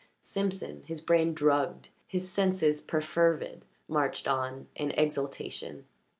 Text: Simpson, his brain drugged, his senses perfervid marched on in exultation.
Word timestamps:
Simpson, 0.21 0.81
his 0.87 0.99
brain 0.99 1.31
drugged, 1.35 1.89
his 2.07 2.27
senses 2.27 2.81
perfervid 2.81 3.65
marched 3.87 4.27
on 4.27 4.67
in 4.75 4.89
exultation. 4.93 5.85